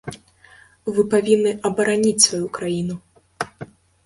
Вы 0.95 1.03
павінны 1.11 1.51
абараніць 1.69 2.25
сваю 2.27 2.43
краіну. 2.57 2.95